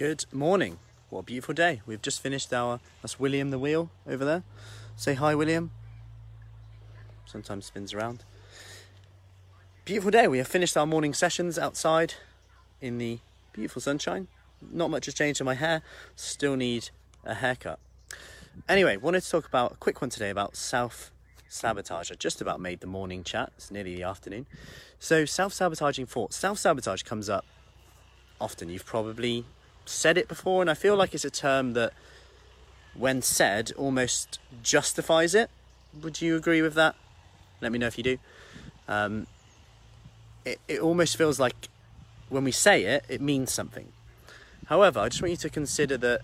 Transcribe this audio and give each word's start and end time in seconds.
Good 0.00 0.24
morning. 0.32 0.78
What 1.10 1.18
a 1.20 1.22
beautiful 1.24 1.52
day. 1.52 1.82
We've 1.84 2.00
just 2.00 2.22
finished 2.22 2.54
our. 2.54 2.80
That's 3.02 3.20
William 3.20 3.50
the 3.50 3.58
wheel 3.58 3.90
over 4.06 4.24
there. 4.24 4.44
Say 4.96 5.12
hi, 5.12 5.34
William. 5.34 5.72
Sometimes 7.26 7.66
spins 7.66 7.92
around. 7.92 8.24
Beautiful 9.84 10.10
day. 10.10 10.26
We 10.26 10.38
have 10.38 10.48
finished 10.48 10.74
our 10.74 10.86
morning 10.86 11.12
sessions 11.12 11.58
outside 11.58 12.14
in 12.80 12.96
the 12.96 13.18
beautiful 13.52 13.82
sunshine. 13.82 14.28
Not 14.72 14.88
much 14.88 15.04
has 15.04 15.12
changed 15.12 15.38
in 15.38 15.44
my 15.44 15.52
hair. 15.52 15.82
Still 16.16 16.56
need 16.56 16.88
a 17.22 17.34
haircut. 17.34 17.78
Anyway, 18.70 18.96
wanted 18.96 19.22
to 19.22 19.30
talk 19.30 19.46
about 19.46 19.72
a 19.72 19.76
quick 19.76 20.00
one 20.00 20.08
today 20.08 20.30
about 20.30 20.56
self 20.56 21.12
sabotage. 21.46 22.10
I 22.10 22.14
just 22.14 22.40
about 22.40 22.58
made 22.58 22.80
the 22.80 22.86
morning 22.86 23.22
chat. 23.22 23.52
It's 23.58 23.70
nearly 23.70 23.96
the 23.96 24.04
afternoon. 24.04 24.46
So, 24.98 25.26
self 25.26 25.52
sabotaging 25.52 26.06
thoughts. 26.06 26.38
Self 26.38 26.58
sabotage 26.58 27.02
comes 27.02 27.28
up 27.28 27.44
often. 28.40 28.70
You've 28.70 28.86
probably 28.86 29.44
said 29.90 30.16
it 30.16 30.28
before, 30.28 30.62
and 30.62 30.70
I 30.70 30.74
feel 30.74 30.96
like 30.96 31.14
it's 31.14 31.24
a 31.24 31.30
term 31.30 31.72
that, 31.74 31.92
when 32.94 33.22
said, 33.22 33.72
almost 33.76 34.38
justifies 34.62 35.34
it. 35.34 35.50
Would 36.02 36.20
you 36.22 36.36
agree 36.36 36.62
with 36.62 36.74
that? 36.74 36.94
Let 37.60 37.72
me 37.72 37.78
know 37.78 37.86
if 37.86 37.98
you 37.98 38.04
do. 38.04 38.18
Um, 38.88 39.26
it, 40.44 40.60
it 40.68 40.80
almost 40.80 41.16
feels 41.16 41.38
like 41.38 41.68
when 42.28 42.44
we 42.44 42.52
say 42.52 42.84
it, 42.84 43.04
it 43.08 43.20
means 43.20 43.52
something. 43.52 43.92
However, 44.66 45.00
I 45.00 45.08
just 45.08 45.20
want 45.20 45.30
you 45.30 45.36
to 45.36 45.50
consider 45.50 45.96
that 45.98 46.20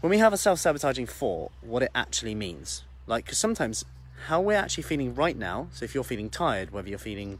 when 0.00 0.10
we 0.10 0.18
have 0.18 0.32
a 0.32 0.38
self 0.38 0.58
sabotaging 0.58 1.06
thought, 1.06 1.52
what 1.60 1.82
it 1.82 1.90
actually 1.94 2.34
means. 2.34 2.84
Like, 3.06 3.26
because 3.26 3.38
sometimes 3.38 3.84
how 4.26 4.40
we're 4.40 4.56
actually 4.56 4.84
feeling 4.84 5.14
right 5.14 5.36
now, 5.36 5.68
so 5.72 5.84
if 5.84 5.94
you're 5.94 6.04
feeling 6.04 6.30
tired, 6.30 6.70
whether 6.70 6.88
you're 6.88 6.98
feeling 6.98 7.38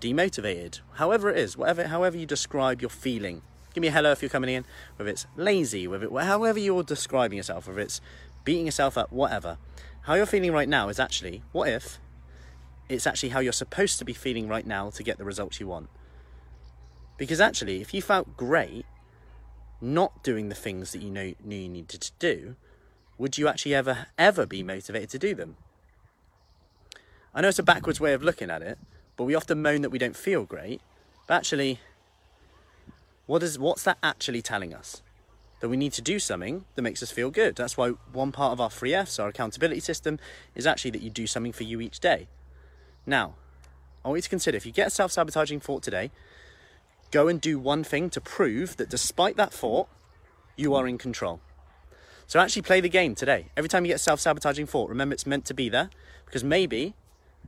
demotivated, 0.00 0.80
however 0.94 1.30
it 1.30 1.38
is, 1.38 1.56
whatever, 1.56 1.86
however 1.86 2.16
you 2.16 2.26
describe 2.26 2.80
your 2.80 2.90
feeling, 2.90 3.42
give 3.74 3.82
me 3.82 3.88
a 3.88 3.92
hello 3.92 4.12
if 4.12 4.22
you're 4.22 4.30
coming 4.30 4.54
in, 4.54 4.64
whether 4.96 5.10
it's 5.10 5.26
lazy, 5.36 5.86
whether 5.86 6.06
it, 6.06 6.22
however 6.22 6.58
you're 6.58 6.84
describing 6.84 7.36
yourself, 7.36 7.66
whether 7.66 7.80
it's 7.80 8.00
beating 8.44 8.66
yourself 8.66 8.96
up, 8.96 9.12
whatever. 9.12 9.58
How 10.02 10.14
you're 10.14 10.26
feeling 10.26 10.52
right 10.52 10.68
now 10.68 10.88
is 10.88 11.00
actually, 11.00 11.42
what 11.52 11.68
if 11.68 11.98
it's 12.88 13.06
actually 13.06 13.30
how 13.30 13.40
you're 13.40 13.52
supposed 13.52 13.98
to 13.98 14.04
be 14.04 14.12
feeling 14.12 14.48
right 14.48 14.66
now 14.66 14.90
to 14.90 15.02
get 15.02 15.18
the 15.18 15.24
results 15.24 15.58
you 15.60 15.66
want? 15.66 15.88
Because 17.16 17.40
actually, 17.40 17.80
if 17.80 17.92
you 17.92 18.00
felt 18.00 18.36
great 18.36 18.86
not 19.80 20.22
doing 20.22 20.48
the 20.48 20.54
things 20.54 20.92
that 20.92 21.02
you 21.02 21.10
know, 21.10 21.34
knew 21.42 21.56
you 21.56 21.68
needed 21.68 22.00
to 22.00 22.12
do, 22.18 22.56
would 23.18 23.38
you 23.38 23.48
actually 23.48 23.74
ever, 23.74 24.06
ever 24.18 24.46
be 24.46 24.62
motivated 24.62 25.10
to 25.10 25.18
do 25.18 25.34
them? 25.34 25.56
I 27.34 27.40
know 27.40 27.48
it's 27.48 27.58
a 27.58 27.64
backwards 27.64 28.00
way 28.00 28.12
of 28.12 28.22
looking 28.22 28.50
at 28.50 28.62
it, 28.62 28.78
but 29.16 29.24
we 29.24 29.34
often 29.34 29.62
moan 29.62 29.82
that 29.82 29.90
we 29.90 29.98
don't 29.98 30.16
feel 30.16 30.44
great. 30.44 30.80
But 31.26 31.34
actually, 31.34 31.80
what 33.26 33.42
is, 33.42 33.58
what's 33.58 33.82
that 33.84 33.98
actually 34.02 34.42
telling 34.42 34.74
us? 34.74 35.02
That 35.60 35.68
we 35.68 35.76
need 35.76 35.92
to 35.94 36.02
do 36.02 36.18
something 36.18 36.64
that 36.74 36.82
makes 36.82 37.02
us 37.02 37.10
feel 37.10 37.30
good. 37.30 37.56
That's 37.56 37.76
why 37.76 37.90
one 38.12 38.32
part 38.32 38.52
of 38.52 38.60
our 38.60 38.70
three 38.70 38.94
F's, 38.94 39.18
our 39.18 39.28
accountability 39.28 39.80
system, 39.80 40.18
is 40.54 40.66
actually 40.66 40.90
that 40.92 41.02
you 41.02 41.10
do 41.10 41.26
something 41.26 41.52
for 41.52 41.64
you 41.64 41.80
each 41.80 42.00
day. 42.00 42.28
Now, 43.06 43.34
I 44.04 44.08
want 44.08 44.18
you 44.18 44.22
to 44.22 44.28
consider 44.28 44.56
if 44.56 44.66
you 44.66 44.72
get 44.72 44.88
a 44.88 44.90
self 44.90 45.12
sabotaging 45.12 45.60
thought 45.60 45.82
today, 45.82 46.10
go 47.10 47.28
and 47.28 47.40
do 47.40 47.58
one 47.58 47.84
thing 47.84 48.10
to 48.10 48.20
prove 48.20 48.76
that 48.76 48.90
despite 48.90 49.36
that 49.36 49.52
thought, 49.52 49.88
you 50.56 50.74
are 50.74 50.86
in 50.86 50.98
control. 50.98 51.40
So 52.26 52.40
actually 52.40 52.62
play 52.62 52.80
the 52.80 52.88
game 52.88 53.14
today. 53.14 53.46
Every 53.56 53.68
time 53.68 53.84
you 53.84 53.88
get 53.88 53.96
a 53.96 53.98
self-sabotaging 53.98 54.66
thought, 54.66 54.88
remember 54.88 55.12
it's 55.12 55.26
meant 55.26 55.44
to 55.46 55.54
be 55.54 55.68
there 55.68 55.90
because 56.24 56.42
maybe 56.42 56.94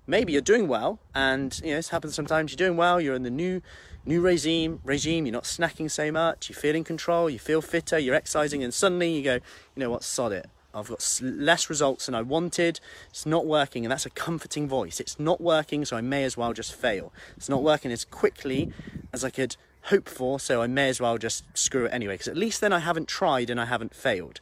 maybe 0.07 0.33
you're 0.33 0.43
doing 0.43 0.69
well 0.69 0.99
and 1.15 1.61
you 1.65 1.71
know 1.71 1.77
this 1.77 1.89
happens 1.89 2.15
sometimes 2.15 2.53
you're 2.53 2.69
doing 2.69 2.77
well, 2.77 3.01
you're 3.01 3.15
in 3.15 3.23
the 3.23 3.31
new 3.31 3.61
new 4.05 4.21
regime 4.21 4.81
regime, 4.85 5.27
you're 5.27 5.33
not 5.33 5.45
snacking 5.45 5.91
so 5.91 6.13
much, 6.13 6.49
you 6.49 6.55
feel 6.55 6.75
in 6.75 6.85
control, 6.85 7.29
you 7.29 7.39
feel 7.39 7.61
fitter, 7.61 7.99
you're 7.99 8.15
exercising 8.15 8.63
and 8.63 8.73
suddenly 8.73 9.11
you 9.11 9.23
go, 9.23 9.35
you 9.35 9.81
know 9.81 9.91
what, 9.91 10.05
sod 10.05 10.33
it. 10.33 10.49
I've 10.77 10.89
got 10.89 11.21
less 11.23 11.71
results 11.71 12.05
than 12.05 12.15
I 12.15 12.21
wanted. 12.21 12.81
It's 13.09 13.25
not 13.25 13.47
working, 13.47 13.87
and 13.87 13.91
that's 13.91 14.05
a 14.05 14.11
comforting 14.11 14.69
voice. 14.69 15.01
It's 15.01 15.19
not 15.19 15.41
working, 15.41 15.87
so 15.87 15.97
I 15.97 16.03
may 16.03 16.23
as 16.25 16.37
well 16.37 16.53
just 16.53 16.75
fail. 16.75 17.15
It's 17.39 17.49
not 17.49 17.63
working 17.63 17.91
as 17.91 18.05
quickly 18.05 18.75
as 19.11 19.25
I 19.25 19.31
could 19.31 19.57
hope 19.85 20.07
for, 20.07 20.39
so 20.39 20.61
I 20.61 20.67
may 20.67 20.91
as 20.91 21.01
well 21.01 21.17
just 21.17 21.45
screw 21.57 21.87
it 21.87 21.95
anyway, 21.95 22.15
because 22.15 22.29
at 22.29 22.37
least 22.37 22.61
then 22.61 22.75
I 22.75 22.81
haven't 22.81 23.09
tried 23.09 23.49
and 23.49 23.59
I 23.59 23.65
haven't 23.65 23.95
failed. 23.95 24.41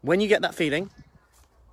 When 0.00 0.22
you 0.22 0.28
get 0.28 0.40
that 0.40 0.54
feeling, 0.54 0.88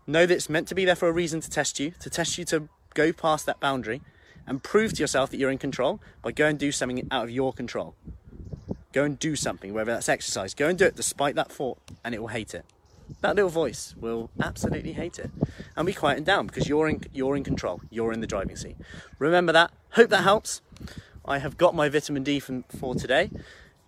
know 0.08 0.26
that 0.26 0.34
it's 0.34 0.50
meant 0.50 0.68
to 0.70 0.76
be 0.76 0.86
there 0.86 0.96
for 0.96 1.08
a 1.08 1.12
reason 1.12 1.42
to 1.42 1.50
test 1.50 1.80
you, 1.80 1.92
to 2.00 2.10
test 2.10 2.38
you 2.38 2.46
to 2.46 2.70
go 2.94 3.14
past 3.14 3.46
that 3.46 3.60
boundary 3.60 4.02
and 4.48 4.64
prove 4.64 4.94
to 4.94 5.00
yourself 5.00 5.30
that 5.32 5.38
you're 5.38 5.52
in 5.52 5.58
control 5.58 6.02
by 6.22 6.32
go 6.32 6.48
and 6.48 6.60
do 6.60 6.72
something 6.72 7.08
out 7.12 7.26
of 7.26 7.32
your 7.32 7.54
control. 7.54 7.96
Go 8.94 9.04
and 9.04 9.18
do 9.18 9.36
something, 9.36 9.74
whether 9.74 9.94
that's 9.94 10.10
exercise. 10.10 10.54
Go 10.54 10.68
and 10.68 10.78
do 10.78 10.86
it 10.86 10.96
despite 10.96 11.36
that 11.36 11.52
thought, 11.52 11.78
and 12.04 12.14
it 12.14 12.20
will 12.20 12.28
hate 12.28 12.54
it. 12.54 12.66
That 13.22 13.36
little 13.36 13.50
voice 13.50 13.94
will 14.00 14.30
absolutely 14.42 14.94
hate 14.94 15.20
it 15.20 15.30
and 15.76 15.86
be 15.86 15.94
quieting 15.94 16.24
down 16.24 16.48
because 16.48 16.68
you're 16.68 16.88
in, 16.88 17.02
you're 17.14 17.36
in 17.36 17.44
control. 17.44 17.82
You're 17.90 18.14
in 18.14 18.22
the 18.22 18.28
driving 18.28 18.56
seat. 18.56 18.78
Remember 19.20 19.52
that. 19.52 19.72
Hope 19.92 20.10
that 20.10 20.24
helps. 20.24 20.62
I 21.26 21.38
have 21.38 21.58
got 21.58 21.76
my 21.76 21.90
vitamin 21.90 22.24
D 22.24 22.40
from, 22.40 22.64
for 22.64 22.96
today. 22.96 23.30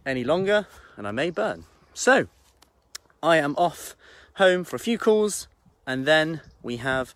Any 0.06 0.24
longer, 0.24 0.68
and 0.98 1.08
I 1.08 1.12
may 1.12 1.30
burn. 1.30 1.66
So, 1.94 2.28
I 3.22 3.38
am 3.38 3.56
off 3.58 3.96
home 4.36 4.64
for 4.64 4.76
a 4.76 4.80
few 4.80 4.98
calls, 4.98 5.48
and 5.86 6.06
then 6.06 6.42
we 6.62 6.78
have 6.78 7.16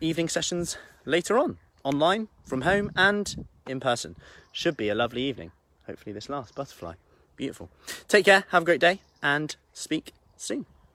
evening 0.00 0.28
sessions 0.28 0.76
later 1.04 1.38
on, 1.38 1.58
online, 1.84 2.28
from 2.44 2.62
home, 2.62 2.90
and 2.96 3.46
in 3.66 3.80
person. 3.80 4.16
Should 4.52 4.76
be 4.76 4.88
a 4.88 4.94
lovely 4.94 5.22
evening. 5.22 5.52
Hopefully, 5.86 6.12
this 6.12 6.28
last 6.28 6.54
butterfly. 6.54 6.94
Beautiful. 7.36 7.68
Take 8.08 8.24
care, 8.24 8.44
have 8.50 8.62
a 8.62 8.64
great 8.64 8.80
day, 8.80 9.00
and 9.22 9.54
speak 9.72 10.12
soon. 10.36 10.66